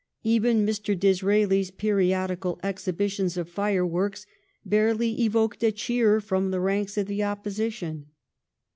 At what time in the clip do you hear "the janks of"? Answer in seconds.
6.49-7.05